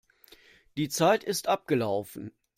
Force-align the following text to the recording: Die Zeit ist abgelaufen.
Die 0.77 0.89
Zeit 0.89 1.23
ist 1.23 1.47
abgelaufen. 1.47 2.31